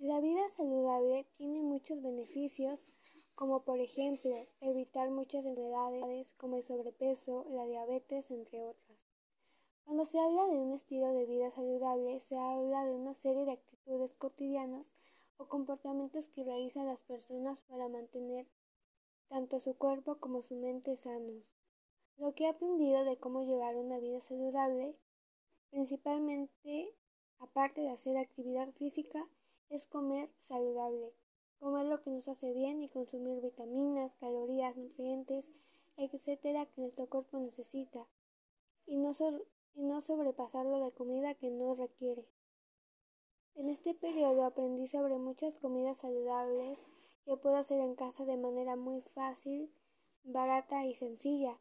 La 0.00 0.18
vida 0.18 0.48
saludable 0.48 1.26
tiene 1.36 1.60
muchos 1.60 2.00
beneficios, 2.00 2.88
como 3.34 3.64
por 3.64 3.80
ejemplo 3.80 4.34
evitar 4.62 5.10
muchas 5.10 5.44
enfermedades 5.44 6.32
como 6.38 6.56
el 6.56 6.62
sobrepeso, 6.62 7.44
la 7.50 7.66
diabetes, 7.66 8.30
entre 8.30 8.62
otras. 8.62 8.98
Cuando 9.84 10.06
se 10.06 10.18
habla 10.18 10.46
de 10.46 10.56
un 10.58 10.72
estilo 10.72 11.12
de 11.12 11.26
vida 11.26 11.50
saludable, 11.50 12.18
se 12.20 12.38
habla 12.38 12.86
de 12.86 12.94
una 12.94 13.12
serie 13.12 13.44
de 13.44 13.52
actitudes 13.52 14.14
cotidianas 14.14 14.94
o 15.36 15.48
comportamientos 15.48 16.28
que 16.28 16.44
realizan 16.44 16.86
las 16.86 17.00
personas 17.00 17.60
para 17.68 17.88
mantener 17.88 18.46
tanto 19.28 19.60
su 19.60 19.76
cuerpo 19.76 20.18
como 20.18 20.40
su 20.40 20.54
mente 20.54 20.96
sanos. 20.96 21.44
Lo 22.16 22.34
que 22.34 22.44
he 22.44 22.48
aprendido 22.48 23.04
de 23.04 23.18
cómo 23.18 23.42
llevar 23.42 23.76
una 23.76 23.98
vida 23.98 24.22
saludable, 24.22 24.96
principalmente 25.68 26.96
aparte 27.38 27.82
de 27.82 27.90
hacer 27.90 28.16
actividad 28.16 28.72
física, 28.72 29.28
es 29.70 29.86
comer 29.86 30.30
saludable, 30.40 31.14
comer 31.58 31.86
lo 31.86 32.02
que 32.02 32.10
nos 32.10 32.28
hace 32.28 32.52
bien 32.52 32.82
y 32.82 32.88
consumir 32.88 33.40
vitaminas, 33.40 34.16
calorías, 34.16 34.76
nutrientes, 34.76 35.52
etcétera 35.96 36.66
que 36.66 36.80
nuestro 36.80 37.06
cuerpo 37.06 37.38
necesita, 37.38 38.06
y 38.86 38.96
no, 38.96 39.12
y 39.74 39.82
no 39.82 40.00
sobrepasarlo 40.00 40.84
de 40.84 40.92
comida 40.92 41.34
que 41.34 41.50
no 41.50 41.74
requiere. 41.74 42.26
En 43.54 43.68
este 43.68 43.94
periodo 43.94 44.44
aprendí 44.44 44.86
sobre 44.88 45.18
muchas 45.18 45.54
comidas 45.58 45.98
saludables 45.98 46.86
que 47.24 47.36
puedo 47.36 47.56
hacer 47.56 47.80
en 47.80 47.94
casa 47.94 48.24
de 48.24 48.36
manera 48.36 48.76
muy 48.76 49.02
fácil, 49.02 49.72
barata 50.24 50.86
y 50.86 50.94
sencilla. 50.94 51.60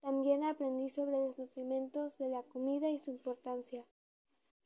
También 0.00 0.44
aprendí 0.44 0.90
sobre 0.90 1.12
los 1.12 1.38
nutrimentos 1.38 2.18
de 2.18 2.28
la 2.28 2.42
comida 2.42 2.90
y 2.90 3.00
su 3.00 3.10
importancia. 3.10 3.86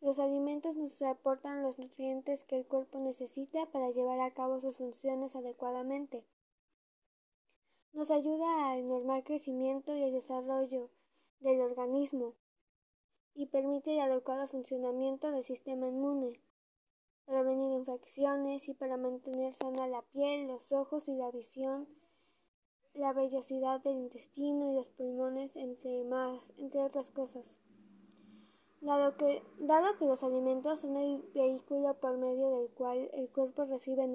Los 0.01 0.19
alimentos 0.19 0.77
nos 0.77 1.01
aportan 1.03 1.63
los 1.63 1.79
nutrientes 1.79 2.45
que 2.45 2.59
el 2.59 2.67
cuerpo 2.67 3.01
necesita 3.01 3.67
para 3.67 3.91
llevar 3.91 4.21
a 4.21 4.35
cabo 4.35 4.61
sus 4.61 4.77
funciones 4.77 5.35
adecuadamente. 5.35 6.25
Nos 7.93 8.11
ayuda 8.11 8.71
al 8.71 8.87
normal 8.87 9.25
crecimiento 9.25 9.97
y 9.97 10.03
el 10.03 10.13
desarrollo 10.13 10.91
del 11.41 11.61
organismo 11.63 12.35
y 13.35 13.47
permite 13.47 13.95
el 13.95 14.01
adecuado 14.01 14.47
funcionamiento 14.49 15.31
del 15.31 15.45
sistema 15.45 15.87
inmune, 15.89 16.41
prevenir 17.25 17.73
infecciones 17.73 18.69
y 18.69 18.75
para 18.75 18.99
mantener 18.99 19.55
sana 19.55 19.87
la 19.87 20.03
piel, 20.03 20.47
los 20.47 20.73
ojos 20.73 21.09
y 21.09 21.15
la 21.15 21.31
visión, 21.31 21.89
la 22.95 23.13
vellosidad 23.13 23.81
del 23.83 23.97
intestino 23.97 24.71
y 24.71 24.75
los 24.75 24.89
pulmones, 24.89 25.57
entre, 25.57 26.03
entre 26.59 26.83
otras 26.83 27.11
cosas. 27.11 27.59
Dado 28.87 29.17
que, 29.17 29.43
los 30.07 30.23
alimentos 30.23 30.83
son 30.83 30.97
el 30.97 31.21
vehículo 31.35 31.99
por 31.99 32.19
medio 32.19 32.51
del 32.51 32.71
cual 32.71 33.11
el 33.15 33.29
cuerpo 33.31 33.65
recibe 33.65 34.07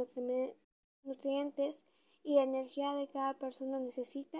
nutrientes 1.03 1.83
y 2.23 2.37
energía 2.37 2.93
de 2.93 3.09
cada 3.09 3.33
persona 3.33 3.81
necesita, 3.81 4.39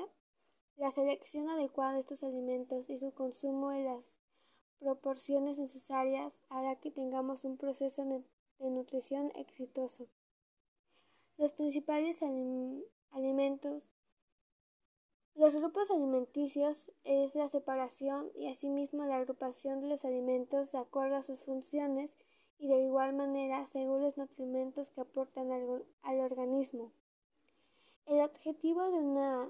la 0.78 0.90
selección 0.90 1.50
adecuada 1.50 1.96
de 1.96 2.00
estos 2.00 2.24
alimentos 2.24 2.90
y 2.90 2.98
su 2.98 3.12
consumo 3.12 3.74
en 3.74 3.84
las 3.84 4.22
proporciones 4.80 5.60
necesarias 5.60 6.42
hará 6.48 6.78
que 6.78 6.92
tengamos 6.92 7.44
un 7.44 7.58
proceso 7.58 8.06
de 8.06 8.70
nutrición 8.70 9.34
exitoso. 9.36 10.08
Los 11.36 11.52
principales 11.52 12.24
alimentos 13.12 13.91
los 15.42 15.56
grupos 15.56 15.90
alimenticios 15.90 16.92
es 17.04 17.34
la 17.34 17.48
separación 17.48 18.30
y 18.36 18.48
asimismo 18.48 19.06
la 19.06 19.16
agrupación 19.16 19.82
de 19.82 19.88
los 19.88 20.06
alimentos 20.06 20.72
de 20.72 20.78
acuerdo 20.78 21.16
a 21.16 21.24
sus 21.24 21.40
funciones 21.40 22.16
y 22.60 22.68
de 22.68 22.80
igual 22.84 23.16
manera 23.16 23.66
según 23.66 24.04
los 24.04 24.20
nutrimentos 24.20 24.92
que 24.92 25.02
aportan 25.02 25.52
al, 25.52 25.84
al 26.04 26.20
organismo. 26.20 26.92
El 28.06 28.20
objetivo 28.20 28.92
de 28.92 29.00
una 29.00 29.50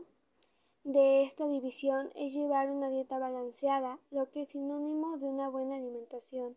de 0.85 1.23
esta 1.23 1.45
división 1.45 2.09
es 2.15 2.31
llevar 2.31 2.71
una 2.71 2.89
dieta 2.89 3.19
balanceada, 3.19 3.99
lo 4.11 4.31
que 4.31 4.43
es 4.43 4.51
sinónimo 4.51 5.17
de 5.17 5.25
una 5.25 5.49
buena 5.49 5.75
alimentación. 5.75 6.55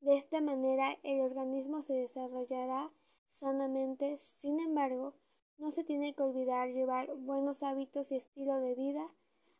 De 0.00 0.16
esta 0.16 0.40
manera 0.40 0.96
el 1.02 1.22
organismo 1.22 1.82
se 1.82 1.94
desarrollará 1.94 2.92
sanamente, 3.26 4.16
sin 4.18 4.60
embargo, 4.60 5.14
no 5.60 5.70
se 5.70 5.84
tiene 5.84 6.14
que 6.14 6.22
olvidar 6.22 6.70
llevar 6.70 7.14
buenos 7.18 7.62
hábitos 7.62 8.10
y 8.10 8.16
estilo 8.16 8.56
de 8.60 8.74
vida, 8.74 9.06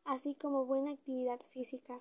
así 0.05 0.35
como 0.35 0.65
buena 0.65 0.93
actividad 0.93 1.39
física. 1.41 2.01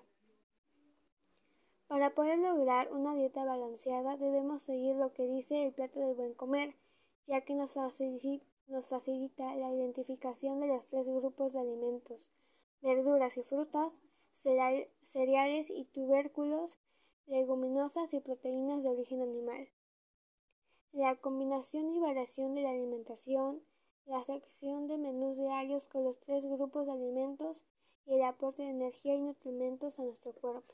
Para 1.86 2.14
poder 2.14 2.38
lograr 2.38 2.90
una 2.92 3.14
dieta 3.14 3.44
balanceada 3.44 4.16
debemos 4.16 4.62
seguir 4.62 4.96
lo 4.96 5.12
que 5.12 5.26
dice 5.26 5.66
el 5.66 5.74
plato 5.74 6.00
del 6.00 6.14
buen 6.14 6.32
comer, 6.32 6.74
ya 7.26 7.42
que 7.42 7.54
nos 7.54 7.72
facilita, 7.72 9.54
la 9.56 9.72
identificación 9.72 10.60
de 10.60 10.68
los 10.68 10.88
tres 10.88 11.06
grupos 11.06 11.52
de 11.52 11.60
alimentos, 11.60 12.30
verduras 12.80 13.36
y 13.36 13.42
frutas, 13.42 14.00
cereales 14.32 15.68
y 15.68 15.84
tubérculos, 15.84 16.78
leguminosas 17.26 18.14
y 18.14 18.20
proteínas 18.20 18.82
de 18.82 18.88
origen 18.88 19.20
animal. 19.20 19.68
La 20.92 21.16
combinación 21.16 21.92
y 21.94 22.00
variación 22.00 22.54
de 22.54 22.62
la 22.62 22.70
alimentación 22.70 23.62
la 24.06 24.22
sección 24.22 24.86
de 24.86 24.98
menús 24.98 25.36
diarios 25.36 25.86
con 25.88 26.04
los 26.04 26.18
tres 26.20 26.42
grupos 26.44 26.86
de 26.86 26.92
alimentos 26.92 27.62
y 28.06 28.14
el 28.14 28.22
aporte 28.22 28.62
de 28.62 28.70
energía 28.70 29.14
y 29.14 29.20
nutrimentos 29.20 29.98
a 29.98 30.02
nuestro 30.02 30.32
cuerpo. 30.32 30.72